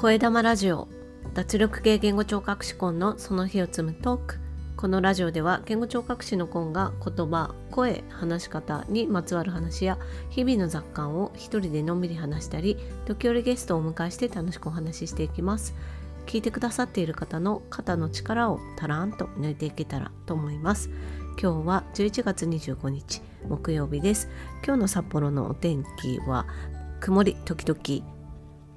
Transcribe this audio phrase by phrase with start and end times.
[0.00, 0.86] 声玉ラジオ。
[1.34, 4.38] 脱力系言語聴覚士コンのその日を積むトーク。
[4.76, 9.98] このラジオでは言語聴覚士のコンが言葉声話し方にまつわる話や
[10.30, 12.76] 日々の雑感を一人でのんびり話したり
[13.06, 15.74] 時折ゲストをお迎えして楽しくお話ししていきます。
[16.26, 20.90] 聞いてくださっている方の肩の力をたらんと抜いていけたらと思います。
[21.42, 24.28] 今日は11月25日木曜日です。
[24.64, 26.46] 今日の札幌のお天気は
[27.00, 28.17] 曇り時々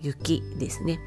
[0.01, 0.99] 雪ですね。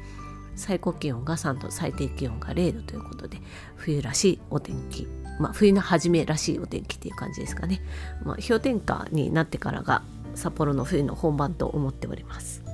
[0.55, 3.39] 最高気温が3度最低気温が0度ということで
[3.75, 5.07] 冬らしいお天気
[5.39, 7.81] まあ冬の初めらしいお天気っていう感じですかね、
[8.23, 10.03] まあ、氷点下になってからが
[10.33, 12.64] 札幌の冬の本番と思っております。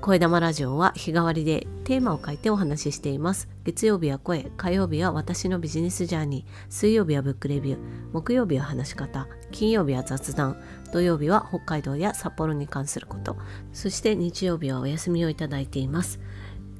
[0.00, 3.48] 声玉ラジオは日替わりでテーマを書いてお話ししています。
[3.64, 6.66] 月曜日は声火曜日は私のビジネスジャーニー。
[6.68, 7.78] 水曜日はブックレビュー。
[8.12, 9.26] 木曜日は話し方。
[9.50, 10.62] 金曜日は雑談。
[10.92, 13.36] 土曜日は北海道や札幌に関すること。
[13.72, 16.20] そして日曜日はお休みをいただいています。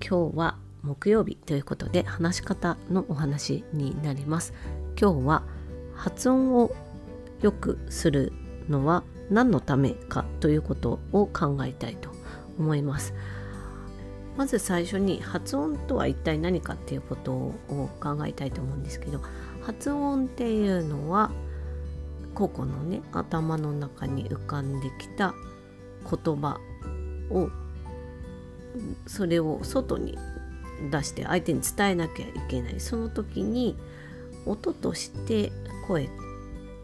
[0.01, 4.53] 今日は木曜日ということで話し方のお話になります。
[5.01, 5.43] 今日は
[5.95, 6.71] 発音を
[7.41, 8.33] 良くする
[8.69, 12.16] のは何のためかということを考えたいと
[12.59, 13.15] 思います。
[14.37, 17.55] まず最初に発音とは一体何かっていうことを
[18.01, 19.23] 考えたいと思うんですけど
[19.63, 21.31] 発音っていうのは
[22.35, 25.35] 個々のね頭の中に浮かんできた
[26.05, 26.61] 言葉
[27.31, 27.49] を
[29.07, 30.19] それを外に
[30.91, 32.79] 出して相手に伝えなきゃいけない。
[32.79, 33.75] その時に
[34.45, 35.51] 音として
[35.89, 36.11] 声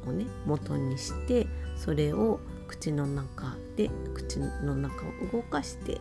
[0.07, 6.01] をね元にしてそれを口の中で口の中を動かして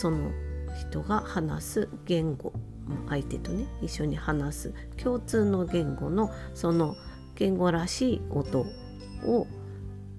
[0.00, 0.30] その
[0.80, 2.52] 人が話す言語
[3.08, 6.96] 相手とね一緒に話す共通の言語のその
[7.36, 8.66] 言語らしい音
[9.24, 9.46] を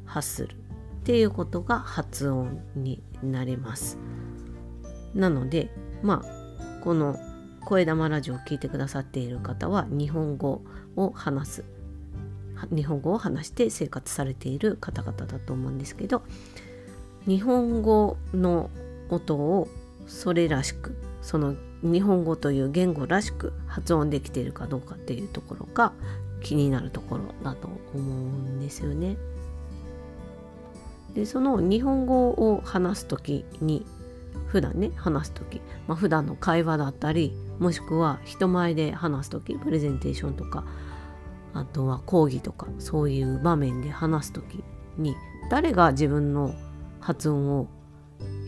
[0.05, 3.97] 発するっていうことが発音になります。
[5.13, 5.69] なので
[6.01, 7.17] まあこの
[7.65, 10.61] 声玉ラジオを聴いてくださっている方は日本語
[10.95, 11.65] を話す
[12.71, 16.23] 日本語を話して生活されている方々だと思うんですけど
[17.27, 18.69] 日本語の
[19.09, 19.67] 音を
[20.07, 25.93] それらしくその日本語という言語らしく発音できているかどうかっていうところが
[26.41, 29.17] 気になるところだと思うんですよね。
[31.13, 33.85] でその日本語を話す時に
[34.47, 40.63] 普段ね話す時、まあ、普段の会話だったりもしくは人前で話す時プレゼンテーションとか
[41.53, 44.63] あとは講義とかそういう場面で話す時
[44.97, 45.15] に
[45.49, 46.55] 誰が自分の
[47.03, 47.67] 発音を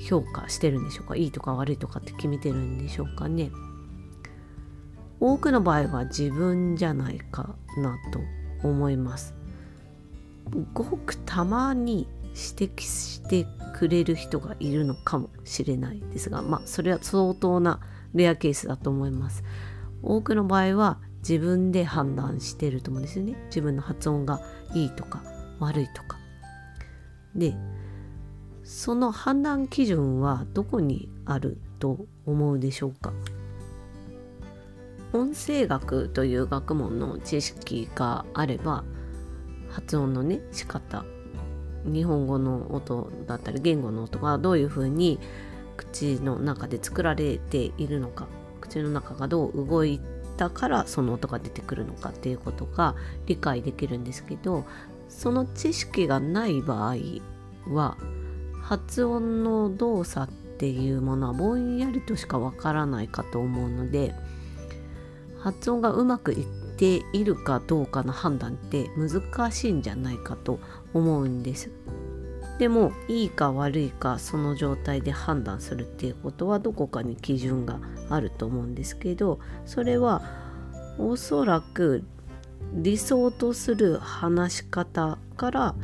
[0.07, 1.15] 評価してるんでしょうか？
[1.15, 3.51] いいとか悪いとかって決めてるんでしょうかね？
[5.19, 8.19] 多くの場合は自分じゃないかなと
[8.67, 9.33] 思います。
[10.73, 17.79] ごくたまに指摘してくれる人がいるのかもしれないですがまあそれは相当な
[18.13, 19.43] レアケースだと思います。
[20.03, 23.35] 多くの場合は自分で判断してると思うんですよね。
[23.47, 24.39] 自分の発音が
[24.75, 25.23] いいとか
[25.59, 26.19] 悪いとか。
[27.33, 27.55] で
[28.65, 33.13] その判断基準はどこにあると思うでしょうか？
[35.13, 38.83] 音声学という学問の知識があれば
[39.69, 41.05] 発音のね仕方
[41.85, 45.19] 日本語の音だったり言語の音がどういうふうに
[45.77, 48.27] 口の中で作られているのか
[48.61, 50.01] 口の中がどう動い
[50.37, 52.95] たからその音が出てくるのかっていうことが
[53.27, 54.65] 理解できるんですけど
[55.07, 56.95] その知識がない場合
[57.69, 57.95] は
[58.65, 64.15] 発音の動作っていうものはぼんやりとしかわからないかと思うので
[65.39, 70.59] 発音がうまくいっているかどうかの判断って難しいんじゃないかと
[70.95, 71.69] 思うんです。
[72.57, 80.23] でもいいか悪いかその状態で判断するっていうことはどこかに基準があると思うんですけどそれは
[80.97, 82.05] おそらく
[82.73, 85.75] 理想とする話し方から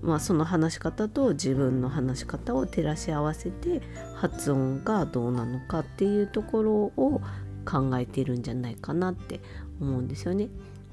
[0.00, 3.82] まあ、その話し方と自分の話し方を照らし合わせて
[4.14, 7.20] 発音がどうなのかっていうところを
[7.64, 9.40] 考えているんじゃないかなって
[9.80, 10.48] 思うんですよね。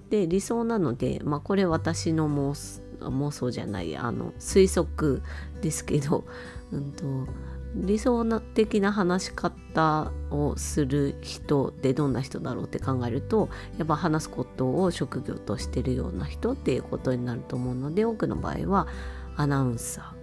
[0.10, 5.22] で理想なので、まあ、これ私の妄妄想じゃないあの推測
[5.62, 6.26] ですけど、
[6.72, 7.28] うんと、
[7.76, 18.88] 理想的な話し方をする人ってどんな人だろうって考えるとやっぱ話すことを職業としてるような人っていうことになると思うので多くの場合は
[19.36, 20.14] アナウンサ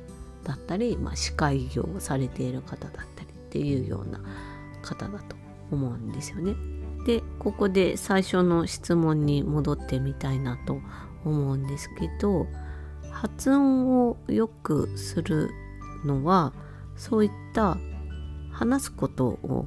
[0.43, 4.21] ーだったり、まあ、司会業をされている方だったりっていうような
[4.83, 5.37] 方だと
[5.71, 6.55] 思うんですよね。
[7.05, 10.81] でここで最初の質問に戻ってみたいなと
[11.25, 12.47] 思うんですけど
[13.11, 15.51] 発音を良くする
[16.05, 16.53] のは
[17.03, 17.79] そういった
[18.53, 19.67] 話すことを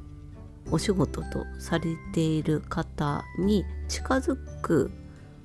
[0.70, 4.90] お仕事とされている方に近づく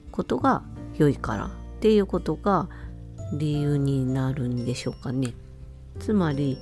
[0.10, 0.64] ことが
[0.96, 1.50] 良いからっ
[1.82, 2.70] ていうことが
[3.34, 5.34] 理由になるんでしょうかね。
[6.00, 6.60] つまり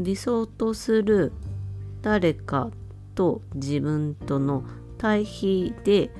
[0.00, 1.32] 理想とする
[2.02, 2.72] 誰か
[3.14, 4.64] と自分との
[4.98, 6.10] 対比で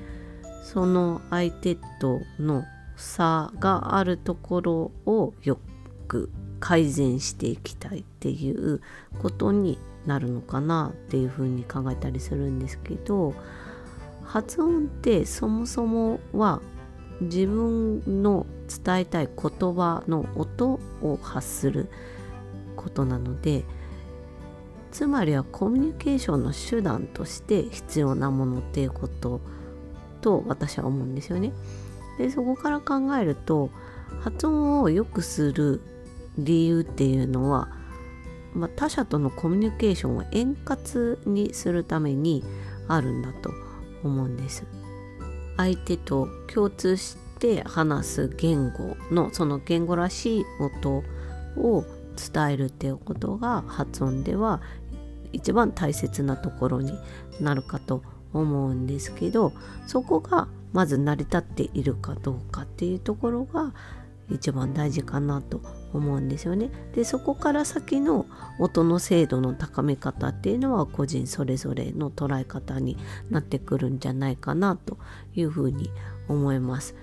[0.63, 2.63] その相手との
[2.95, 5.59] 差があるところをよ
[6.07, 8.81] く改善していきたいっていう
[9.21, 13.33] ことになるのかなっていうふうに考えたりするんですけど
[14.23, 16.61] 発音ってそもそもは
[17.21, 18.45] 自分の
[18.83, 21.89] 伝えたい言葉の音を発する
[22.75, 23.63] ことなので
[24.91, 29.41] つまりはコミュニケーションの手段として必要なものっていうこと
[30.21, 31.53] と私は思うんですよね。
[32.17, 33.69] でそこから考えると
[34.21, 35.81] 発音を良くする
[36.37, 37.69] 理由っていうのは
[38.57, 42.43] まあ、他者とのコミュニケーションを円滑にするために
[42.87, 43.51] あるんだと
[44.03, 44.65] 思うんです。
[45.57, 51.03] 相手と共通して話す言語のその言語らしい音
[51.57, 51.85] を
[52.33, 54.61] 伝えるっていうことが発音では
[55.33, 56.93] 一番大切なところに
[57.39, 59.53] なるかと思うんですけど
[59.87, 63.73] そこがまず成り立っているかどうかっていうところが
[64.29, 65.61] 一番大事かなと
[65.93, 66.69] 思うんですよね。
[66.93, 68.25] でそこから先の
[68.59, 72.97] 音の精度の高め方っていうのは個人それぞれの捉え方に
[73.29, 74.97] なってくるんじゃないかなと
[75.35, 75.89] いうふうに
[76.27, 76.95] 思います。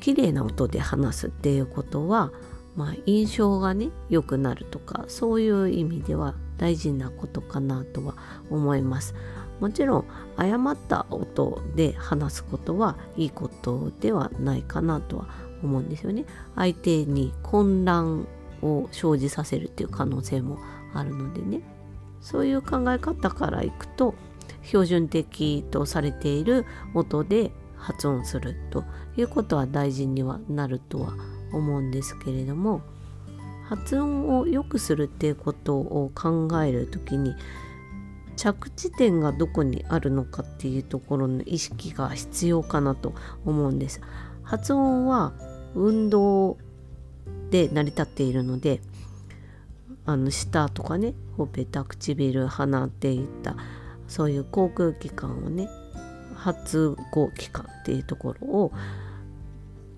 [0.00, 2.30] 綺麗な音で話すっていうことは、
[2.76, 8.14] まあ、印象がね良くなるとかそういう意味では大事なことかなとは
[8.50, 9.14] 思います。
[9.60, 10.04] もちろん
[10.36, 15.28] 誤った音で話すことはいいことではないかなとは
[15.64, 16.24] 思うんですよね。
[16.54, 18.26] 相手に混乱
[18.62, 20.58] を生じさせるっていう可能性も
[20.94, 21.60] あるのでね
[22.20, 24.14] そういう考え方からいくと
[24.62, 26.64] 標準的とされている
[26.94, 28.84] 音で発音すると
[29.16, 31.12] いうことは大事にはなるとは
[31.52, 32.80] 思うんですけれども
[33.68, 37.34] 発音を良くするっていうことを考える時に
[38.36, 43.14] 着地点がどこにあるのかっていうところの意識が必要かなと
[43.44, 44.00] 思うんです。
[44.42, 45.32] 発音は
[45.74, 46.58] 運動
[47.50, 48.80] で成り立っているので
[50.06, 53.56] あの舌とかねほっぺた唇鼻っていった
[54.08, 55.68] そういう口腔器官をね
[56.34, 58.72] 発語器官っていうところを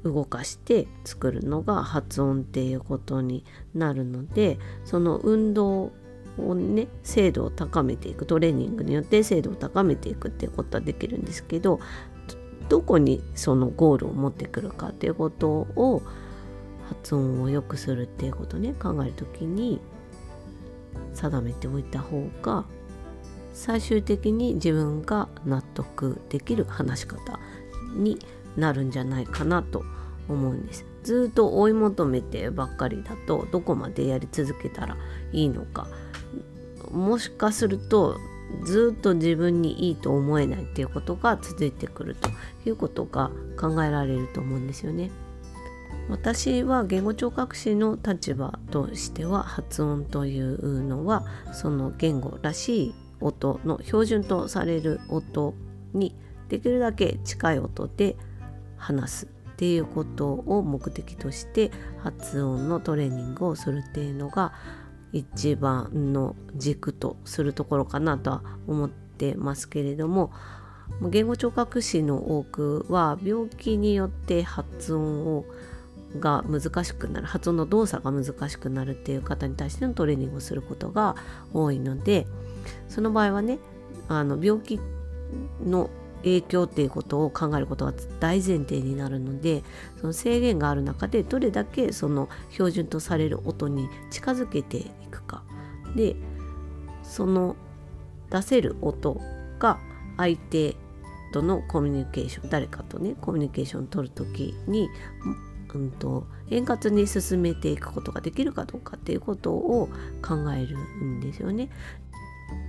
[0.04, 3.44] 動かして作るのが発音っていうことに
[3.74, 5.92] なるのでその運動
[6.38, 11.80] をね精度を高めていくトレーニングによって精度を高めていくっていうことはできるんですけど
[12.68, 16.02] どこにそのゴールを持ってくるかっていうことを
[16.88, 19.80] 発音を良くするっていうことね考える時に
[21.14, 22.64] 定めておいた方が
[23.52, 27.40] 最終的に自分が納得できる話し方
[27.94, 28.18] に
[28.56, 29.82] なるんじゃないかなと
[30.28, 30.84] 思うんです。
[31.02, 34.96] ずっと追い求めてばっかりだとどこまでやり続けたら
[35.32, 35.86] いいのか
[36.90, 38.18] もしかすると
[38.64, 42.30] ずっと自分にいいと思えないっていうことが続いてくると
[42.64, 45.10] いうことが考えられると思うんですよね。
[46.08, 55.54] 私は言語聴覚士の立場としては発音というのはその言語らしい音の標準とされる音
[55.94, 56.14] に
[56.48, 58.16] できるだけ近い音で
[58.76, 61.72] 話すっていうことを目的として
[62.02, 64.52] 発音のトレーニングをするっていうのが
[65.12, 70.32] 一番の軸とするところかなとは思ってますけれども
[71.02, 75.44] 言語聴覚士の多くは病気によって発音を
[76.20, 81.16] が難しくなる発音の動作が難しくなるっていう方に対してのトレーニングをすることが
[81.52, 82.26] 多いので
[82.88, 83.58] その場合はね
[84.08, 84.80] あの病気
[85.64, 85.90] の
[86.22, 89.62] 影響っていうことを考えることが大前提になるので
[90.00, 95.42] その制限がある中でどれだけその標準とされる音に近づけていくか
[95.94, 96.16] で
[97.02, 97.56] その
[98.30, 99.20] 出せる音
[99.58, 99.78] が
[100.16, 100.76] 相手
[101.32, 104.88] とのコミュニケーション誰かとねコミュニケーションを取る時に、
[105.74, 109.88] うんと、円滑に進めていくことができるかどうかっていうことを
[110.22, 111.68] 考えるんですよね。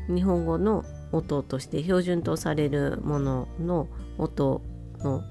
[0.08, 3.88] 日本語の音として標準とされるものの
[4.18, 4.62] 音
[5.00, 5.24] の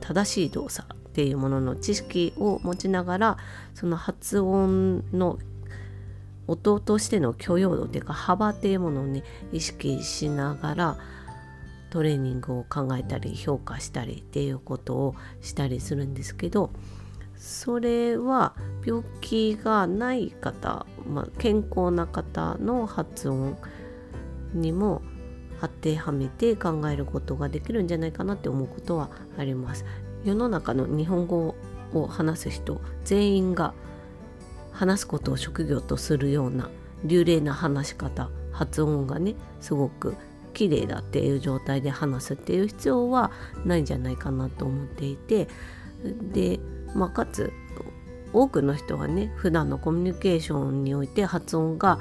[0.00, 3.36] 正しい動作っていうものの知識を持ちながら
[3.74, 5.38] その発音の
[6.46, 10.98] 音としての許容度っていうか幅っていうものをね意識しながら
[11.90, 16.70] トレーニングを考えたり評価したりっていうことをしたりするんですけど
[17.36, 23.56] それは病気がない方、まあ、健康な方の発音
[24.52, 25.02] にも
[25.60, 29.84] 当てはめて考えることができるんじゃないかなって思うことはあります。
[30.24, 31.54] 世の中の日本語
[31.94, 33.74] を話す人全員が
[34.72, 36.68] 話すことを職業とするような
[37.04, 40.16] 流麗な話し方発音がねすごく
[40.52, 43.30] 綺麗だっていう状態で話すっていう必要は
[43.64, 45.48] ないんじゃないかなと思っていて
[46.32, 46.58] で、
[46.94, 47.52] まあ、かつ
[48.32, 51.98] 多くの人はね普段のコミュニケーションにおいて発音が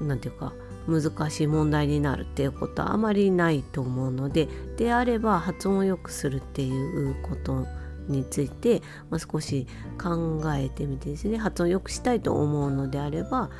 [0.00, 0.52] 何て言うか
[0.86, 7.66] 難しい問題になるっていうことはあまりないと思うのでであれば発音を良くするっていうこと
[8.08, 9.66] について、まあ、少し
[10.02, 13.50] 考えてみてですね発音を良くしたいと思うのであれば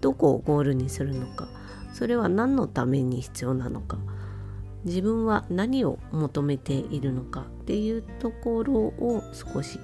[0.00, 1.48] どこをゴールにするのか
[1.92, 3.98] それは何のために必要なのか
[4.84, 9.78] 自分は何を求めているのかっていうところを少し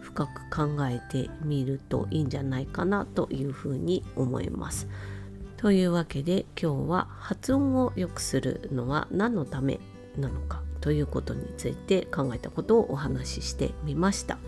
[0.00, 4.88] 深く考えてみるといいんじゃないかなというふうに思います。
[5.60, 9.78] というわけで今日は発音を良くするのは何のため
[10.16, 14.38] なのかということについて考えたことをお話ししてみました。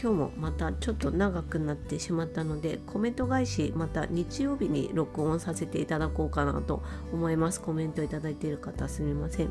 [0.00, 7.60] 今日もまたちょっと長くなってしまったのでコメント返しまた日曜日に録音させていただこうかなと思います。
[7.60, 9.50] コメントいただいている方すみません。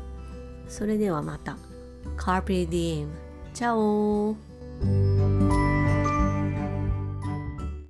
[0.68, 1.58] それではまた。
[2.16, 3.08] Carpe Diem
[3.52, 4.34] チャオ